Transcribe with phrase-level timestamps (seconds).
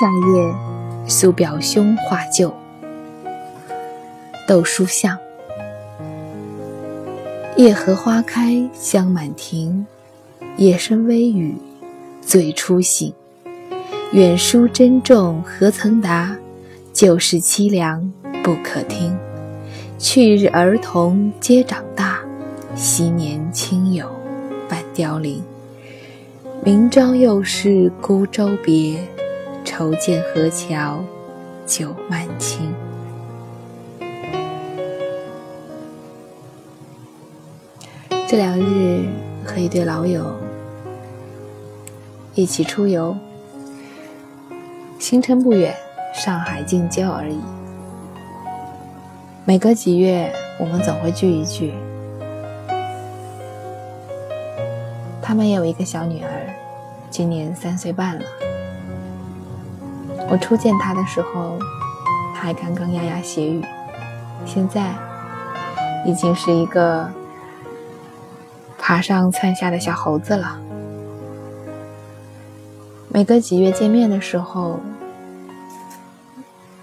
[0.00, 0.54] 夏夜，
[1.06, 2.50] 诉表兄画旧。
[4.48, 5.18] 窦书巷，
[7.54, 9.86] 夜荷花开香满庭，
[10.56, 11.54] 夜深微雨，
[12.22, 13.12] 最初醒。
[14.12, 16.34] 远书珍重何曾达？
[16.94, 18.10] 旧事凄凉
[18.42, 19.14] 不可听。
[19.98, 22.20] 去日儿童皆长大，
[22.74, 24.10] 昔年亲友
[24.66, 25.42] 半凋零。
[26.64, 28.98] 明朝又是孤舟别，
[29.64, 31.04] 愁见河桥
[31.66, 32.72] 酒满倾。
[38.28, 39.08] 这两日
[39.44, 40.24] 和一对老友
[42.34, 43.16] 一起出游，
[44.98, 45.74] 行程不远，
[46.14, 47.38] 上海近郊而已。
[49.44, 51.74] 每隔几月，我们总会聚一聚。
[55.20, 56.54] 他们也有一个小女儿，
[57.10, 58.22] 今年三岁半了。
[60.30, 61.58] 我初见他的时候，
[62.34, 63.64] 他还刚刚牙牙学语，
[64.46, 64.94] 现在
[66.06, 67.10] 已经是一个。
[68.82, 70.58] 爬上窜下的小猴子了。
[73.08, 74.80] 每隔几月见面的时候，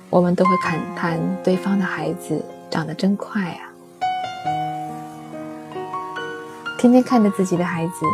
[0.09, 3.67] 我们都会感叹对方的孩子长得真快啊！
[6.78, 8.06] 天天看着自己的孩子，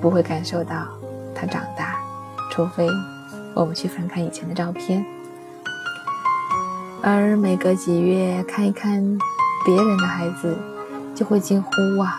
[0.00, 0.86] 不会感受到
[1.34, 1.98] 他长大，
[2.52, 2.86] 除非
[3.54, 5.04] 我们去翻看以前的照片。
[7.02, 9.00] 而每隔几月看一看
[9.64, 10.56] 别人的孩子，
[11.14, 12.18] 就会惊呼哇！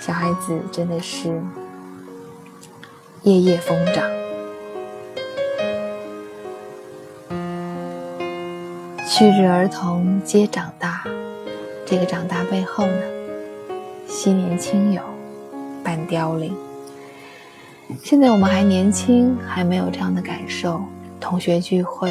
[0.00, 1.40] 小孩子真的是
[3.22, 4.04] 夜夜疯长。
[9.06, 11.04] 去日儿童皆长大，
[11.84, 13.02] 这个长大背后呢，
[14.06, 15.02] 昔年亲友
[15.84, 16.69] 半凋零。
[18.02, 20.82] 现在我们还年轻，还没有这样的感受。
[21.18, 22.10] 同学聚会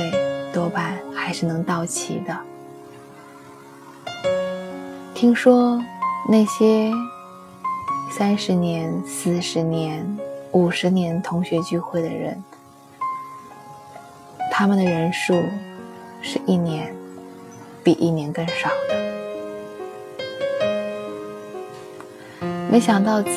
[0.53, 2.37] 多半还是能到齐的。
[5.13, 5.83] 听说
[6.27, 6.91] 那些。
[8.11, 10.03] 三十年、四十年、
[10.51, 12.43] 五十年同学聚会的人，
[14.51, 15.39] 他们的人数
[16.19, 16.91] 是一年
[17.83, 18.95] 比一年更少的。
[22.71, 23.29] 没想到此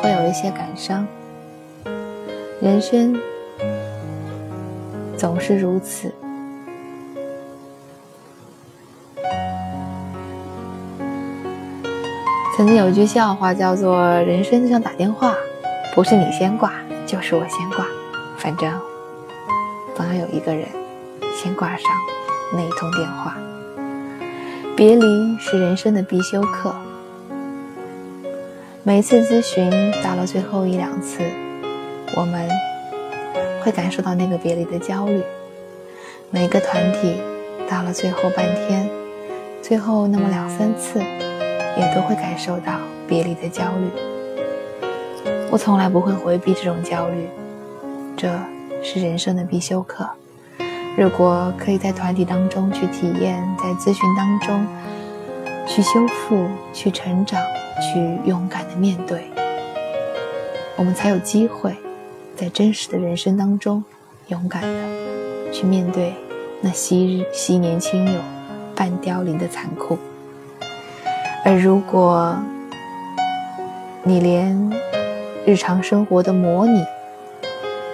[0.00, 1.06] 会有一些感伤。
[2.64, 3.14] 人生
[5.18, 6.10] 总是如此。
[12.56, 15.34] 曾经有句笑话叫做“人生就像打电话，
[15.94, 16.72] 不是你先挂，
[17.04, 17.84] 就是我先挂，
[18.38, 18.72] 反正
[19.94, 20.66] 总要有一个人
[21.36, 21.90] 先挂上
[22.54, 23.36] 那一通电话。”
[24.74, 26.74] 别离是人生的必修课。
[28.82, 29.70] 每次咨询
[30.02, 31.20] 到了最后一两次，
[32.16, 32.48] 我们
[33.62, 35.22] 会感受到那个别离的焦虑。
[36.30, 37.20] 每个团体
[37.68, 38.88] 到了最后半天，
[39.62, 41.00] 最后那么两三次。
[41.76, 42.74] 也都会感受到
[43.08, 43.90] 别离的焦虑。
[45.50, 47.28] 我从来不会回避这种焦虑，
[48.16, 48.32] 这
[48.80, 50.08] 是人生的必修课。
[50.96, 54.64] 如果可以在团体当中去体验，在咨询当中
[55.66, 57.42] 去修复、去成长、
[57.80, 59.24] 去勇敢的面对，
[60.76, 61.74] 我们才有机会
[62.36, 63.84] 在真实的人生当中
[64.28, 66.12] 勇敢的去面对
[66.60, 68.20] 那昔日昔年亲友
[68.74, 69.98] 半凋零的残酷。
[71.44, 72.36] 而如果
[74.02, 74.72] 你连
[75.46, 76.84] 日常生活的模拟，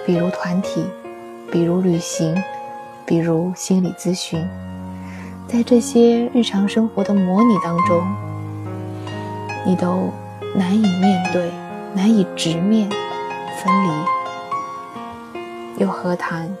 [0.05, 0.85] 比如团体，
[1.51, 2.41] 比如旅行，
[3.05, 4.43] 比如心理咨询，
[5.47, 8.01] 在这些日常生活的模拟当中，
[9.65, 10.09] 你都
[10.55, 11.51] 难以面对，
[11.93, 13.89] 难以直面分离，
[15.81, 16.55] 又何谈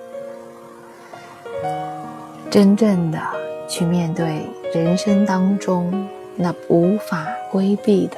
[2.49, 3.19] 真正的
[3.69, 6.09] 去面对人生当中？
[6.35, 8.17] 那无法规避的，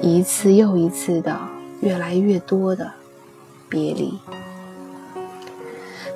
[0.00, 1.38] 一次又一次的，
[1.82, 2.90] 越来越多的
[3.68, 4.18] 别离。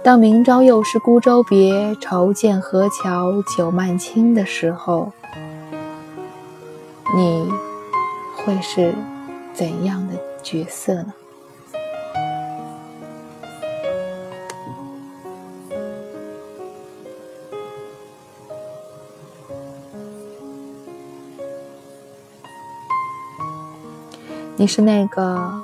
[0.02, 5.12] 当明朝又是孤舟别，愁见河桥酒漫倾的时候，
[7.14, 7.48] 你
[8.36, 8.92] 会是
[9.54, 11.12] 怎样的角色呢？
[24.60, 25.62] 你是那个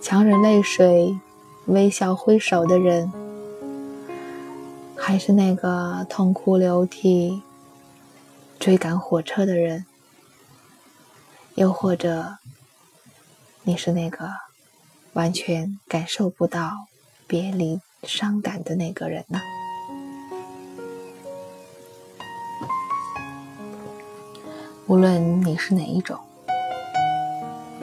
[0.00, 1.16] 强忍泪水、
[1.66, 3.12] 微笑挥手的人，
[4.96, 7.40] 还是那个痛哭流涕、
[8.58, 9.86] 追赶火车的人？
[11.54, 12.38] 又或者，
[13.62, 14.28] 你是那个
[15.12, 16.88] 完全感受不到
[17.28, 19.38] 别离伤感的那个人呢？
[24.88, 26.18] 无论你是哪一种，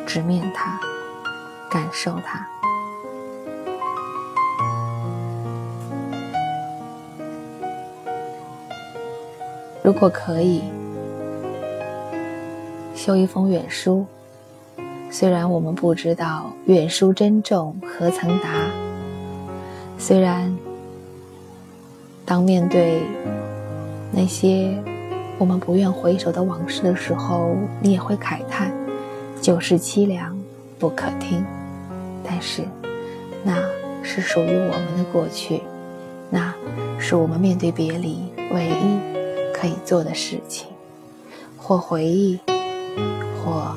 [0.10, 0.80] 直面它，
[1.70, 2.44] 感受它。
[9.84, 10.64] 如果可以，
[12.96, 14.04] 修一封远书。
[15.12, 18.50] 虽然我们不知道远书珍重何曾达，
[20.00, 20.52] 虽然
[22.26, 23.04] 当面对
[24.12, 24.76] 那些
[25.38, 28.72] 我们不愿回首的往事的时候，你也会慨叹
[29.42, 30.38] 旧事凄凉
[30.78, 31.44] 不可听，
[32.24, 32.64] 但是
[33.44, 33.56] 那
[34.04, 35.62] 是属于我们的过去，
[36.30, 36.54] 那
[37.00, 39.20] 是我们面对别离唯一。
[39.62, 40.68] 可以做的事情，
[41.58, 42.40] 或回忆，
[43.44, 43.76] 或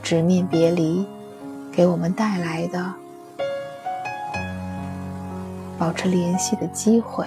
[0.00, 1.04] 直面别离，
[1.72, 2.94] 给我们带来的
[5.76, 7.26] 保持联系的机会。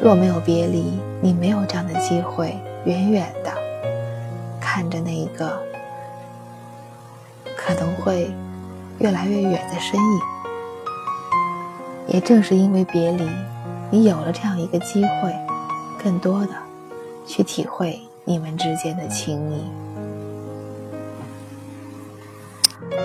[0.00, 3.52] 若没有别离，你没有这样的机会，远远的
[4.70, 5.58] 看着那一个
[7.56, 8.30] 可能会
[8.98, 10.20] 越来越远的身影。
[12.06, 13.26] 也正是因为别离。
[13.90, 15.34] 你有了这样一个机会，
[16.04, 16.50] 更多的
[17.26, 19.64] 去体会你们之间的情谊。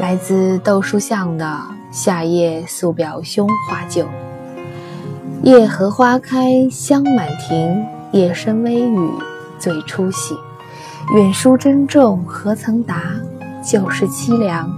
[0.02, 1.62] 来自豆书巷的
[1.94, 4.06] 夏夜素表兄画旧，
[5.44, 9.10] 夜荷花开香满庭，夜深微雨
[9.58, 10.38] 最初醒。
[11.12, 13.04] 远书珍重何曾达，
[13.64, 14.72] 旧事凄凉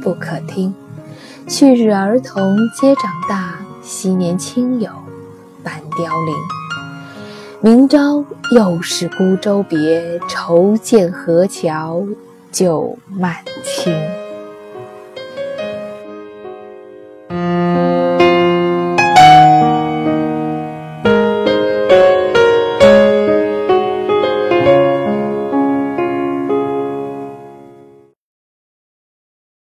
[0.00, 0.74] 不可听。
[1.46, 4.90] 去日儿童皆长大，昔年亲友。
[5.62, 6.34] 半凋零，
[7.60, 12.02] 明朝又是孤舟别，愁见河桥
[12.50, 13.92] 旧满青。